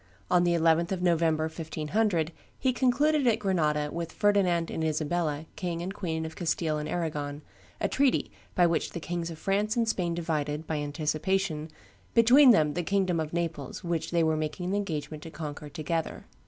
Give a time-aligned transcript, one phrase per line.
[0.31, 5.83] On the 11th of November, 1500, he concluded at Grenada "with Ferdinand and Isabella, King
[5.83, 7.43] and Queen of Castile and Arragon,"
[7.79, 11.69] a treaty, by which the Kings of France and Spain divided, by anticipation,
[12.15, 16.25] between them the kingdom of Naples, which they were making an engagement to conquer together.